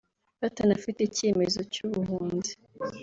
[0.41, 2.53] batanafite icyemezo cy’ubuhunzi